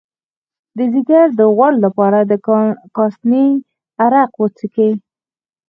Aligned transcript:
د 0.77 0.79
ځیګر 0.93 1.25
د 1.39 1.41
غوړ 1.55 1.73
لپاره 1.85 2.19
د 2.29 2.31
کاسني 2.95 3.47
عرق 4.03 4.31
وڅښئ 4.39 4.91